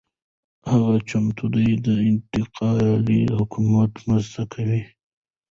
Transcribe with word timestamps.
هغه 0.69 0.93
چمتو 1.09 1.45
دی 1.55 1.69
د 1.85 1.87
انتقالي 2.09 3.21
حکومت 3.37 3.91
مرسته 4.07 4.39
وکړي. 4.45 4.81